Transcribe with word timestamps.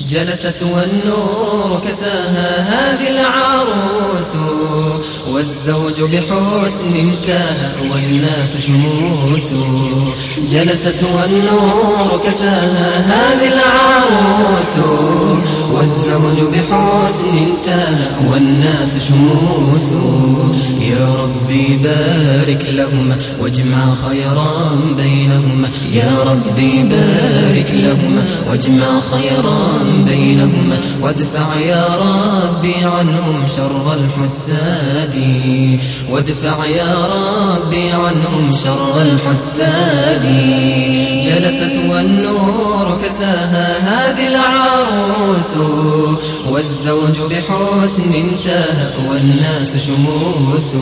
جلست 0.00 0.62
والنور 0.62 1.80
كساها 1.84 2.60
هذه 2.60 3.08
العروس 3.08 4.32
والزوج 5.28 6.02
بحسن 6.02 7.16
كاه 7.26 7.92
والناس 7.92 8.56
شموس. 8.66 9.52
جلست 10.48 11.04
والنور 11.14 12.20
كساها 12.24 12.98
هذه 12.98 13.48
العروس 13.48 14.76
والزوج 15.70 16.40
بحسن 16.40 17.53
شموس 19.08 19.92
يا 20.80 21.14
ربي 21.22 21.76
بارك 21.82 22.66
لهما 22.68 23.16
واجمع 23.40 23.94
خيرا 23.94 24.76
بينهما 24.96 25.68
يا 25.92 26.22
ربي 26.22 26.82
بارك 26.82 27.70
لهما 27.74 28.24
واجمع 28.48 29.00
خيرا 29.00 29.78
بينهما 30.06 30.80
وادفع 31.00 31.54
يا 31.66 31.86
ربي 31.96 32.74
عنهم 32.84 33.46
شر 33.56 33.94
الحساد. 33.94 35.16
وادفع 36.10 36.66
يا 36.66 37.06
ربي 37.06 37.90
عنهم 37.90 38.52
شر 38.64 39.02
الحساد. 39.02 40.24
جلست 41.26 41.76
والنور 41.88 42.98
كساها 43.04 43.78
هذه 43.78 44.23
والزوج 47.14 47.32
بحسن 47.32 48.12
انتهى 48.14 48.90
والناس 49.08 49.76
شموس. 49.76 50.74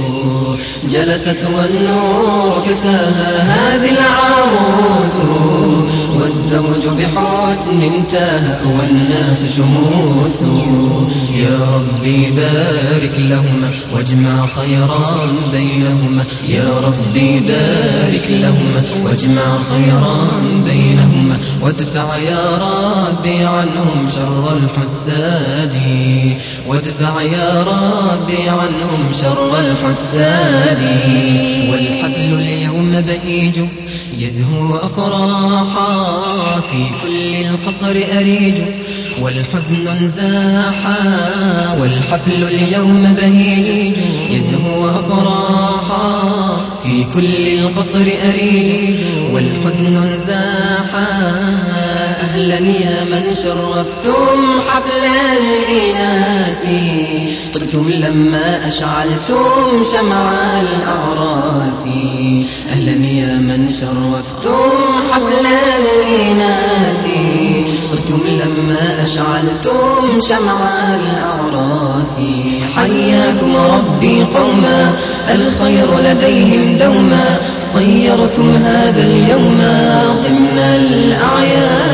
جلست 0.84 1.46
والنور 1.54 2.62
كساها 2.68 3.42
هذه 3.42 3.90
العروس. 3.90 5.16
والزوج 6.14 6.86
بحسن 6.88 7.82
انتهى 7.82 8.58
والناس 8.64 9.44
شموس. 9.56 10.42
ربي 12.02 12.30
بارك 12.30 13.12
لهما 13.18 13.70
واجمع 13.92 14.46
خيرا 14.46 15.26
بينهما 15.52 16.24
يا 16.48 16.80
ربي 16.80 17.40
بارك 17.40 18.26
لهما 18.30 18.82
واجمع 19.04 19.58
خيرا 19.58 20.28
بينهما 20.64 21.38
وادفع 21.60 22.16
يا 22.16 22.58
ربي 22.58 23.44
عنهم 23.44 24.06
شر 24.16 24.56
الحساد 24.56 25.74
وادفع 26.66 27.22
يا 27.22 27.62
ربي 27.62 28.48
عنهم 28.48 29.12
شر 29.22 29.60
الحساد 29.60 30.82
والحفل 31.70 32.32
اليوم 32.38 33.00
بهيج 33.06 33.60
يزهو 34.18 34.76
أفراحا 34.76 36.60
في 36.60 36.90
كل 37.02 37.48
القصر 37.48 37.96
أريج. 38.18 38.58
والحزن 39.20 40.10
زاحا 40.16 41.76
والحفل 41.80 42.42
اليوم 42.42 43.14
بهيج 43.14 43.96
يزهو 44.30 44.88
أفراحا 44.88 46.56
في 46.82 47.04
كل 47.04 47.58
القصر 47.58 48.06
أريج. 48.28 49.02
والحزن 49.32 50.18
زاحا 50.26 51.08
أهلا 52.22 52.58
يا 52.58 53.04
من 53.04 53.34
شرفتم 53.34 54.60
حفل 54.68 55.04
الإناس 55.38 56.66
طبتم 57.54 57.88
لما 57.90 58.68
أشعلتم 58.68 59.84
شمع 59.92 60.32
الأعراس. 60.60 61.86
أهلا 62.72 63.06
يا 63.06 63.38
من 63.38 63.72
شرفتم 63.72 64.70
حفل 65.12 65.46
الإناس 65.46 67.04
طبتم 67.92 68.20
لما 68.26 69.02
أشعلتم 69.02 70.20
شمع 70.28 70.58
الأعراس 70.94 72.20
حياكم 72.76 73.56
ربي 73.56 74.22
قوما 74.22 74.94
الخير 75.34 75.98
لديهم 75.98 76.76
دوما 76.76 77.38
صيرتم 77.74 78.54
هذا 78.54 79.02
اليوم 79.02 79.58
ضمن 80.24 80.58
الأعياد 80.58 81.91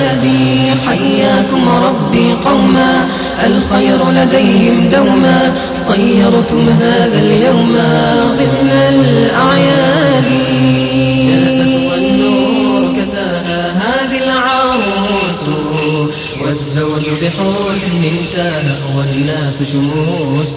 انتهى 18.20 18.76
والناس 18.96 19.62
شموس. 19.72 20.54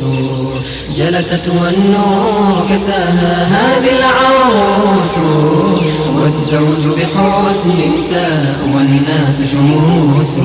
جلست 0.95 1.47
والنور 1.47 2.65
كساها 2.69 3.33
هذه 3.43 3.89
العروس. 3.99 5.15
والزوج 6.15 6.97
بحسن 6.97 7.71
انتهى 7.71 8.55
والناس 8.73 9.41
شموس. 9.51 10.37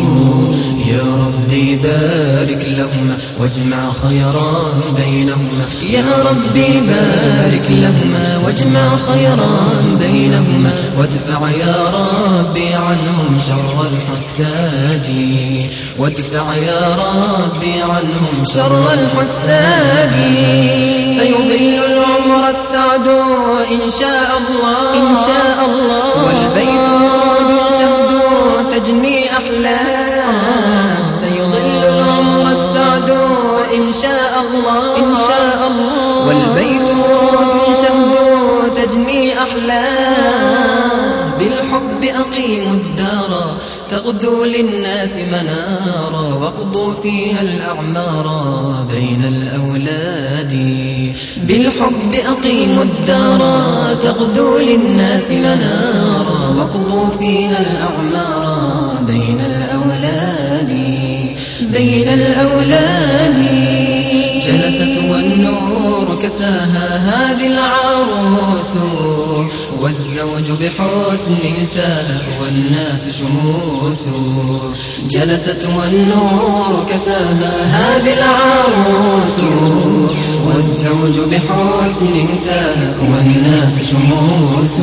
يا 0.87 1.03
ربي 1.27 1.77
بارك 1.77 2.67
لهما 2.77 3.17
واجمع 3.39 3.93
خيرا 3.93 4.51
بينهما. 4.97 5.65
يا 5.91 6.05
ربي 6.31 6.81
بارك 6.81 7.67
لهما 7.71 8.41
واجمع 8.45 8.97
خيرا 8.97 9.71
بينهما. 10.01 10.73
وادفع 10.99 11.51
يا 11.51 11.77
ربي 11.91 12.75
عنهم 12.75 13.39
شر 13.49 13.86
وادفع 16.07 16.55
يا 16.55 16.97
ربي 16.97 17.83
عنهم 17.83 18.45
شر 18.55 18.93
الحساد 18.93 20.15
سيضل 21.19 21.85
العمر 21.85 22.49
السعد 22.49 23.09
إن 23.73 23.91
شاء 24.01 24.31
الله. 24.39 24.95
إن 24.95 25.17
شاء 25.27 25.56
تغدو 43.97 44.45
للناس 44.45 45.17
منارا 45.33 46.35
واقضوا 46.35 46.93
فيها 46.93 47.43
الأعمار 47.43 48.27
بين 48.91 49.25
الأولاد. 49.25 50.53
بالحب 51.37 52.15
أقيموا 52.29 52.85
الدار 52.85 53.41
تغدو 54.03 54.59
للناس 54.59 55.31
منارا 55.31 56.55
واقضوا 56.59 57.07
فيها 57.21 57.61
الأعمار 57.61 59.03
بين 59.07 59.41
الأولاد. 59.41 60.71
بين 61.61 62.09
الأولاد. 62.09 63.39
جلست 64.47 64.99
والنور 65.11 66.19
كساها 66.23 66.89
هذه 66.97 67.47
العروس 67.47 68.77
والزوج 69.81 70.51
بحسن 70.61 71.37
انتهى 71.45 72.19
والناس 72.41 73.03
شموس. 73.19 74.03
جلست 75.11 75.69
والنور 75.77 76.87
كساها 76.91 77.55
هذه 77.77 78.13
العروس. 78.13 79.37
والزوج 80.47 81.17
بحسن 81.31 82.07
انتهى 82.07 82.89
والناس 83.11 83.75
شموس. 83.91 84.75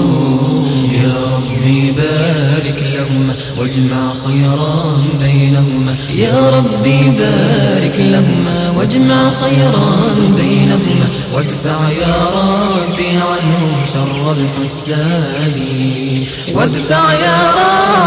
يا 1.04 1.16
ربي 1.36 1.92
بارك 1.92 2.84
لهما 2.94 3.36
واجمع 3.60 4.14
خيرا 4.14 4.98
بينهما. 5.20 5.96
يا 6.16 6.50
ربي 6.50 7.00
بارك 7.10 7.96
لهما 8.00 8.74
واجمع 8.78 9.30
خيرا 9.30 10.16
بينهما. 10.38 10.93
وادفع 11.34 11.90
يا 11.90 12.16
ربي 12.36 13.18
عنهم 13.18 13.86
شر 13.86 14.32
الحساد 14.32 15.60
وادفع 16.54 17.14
يا 17.14 17.38
ربي 17.52 18.03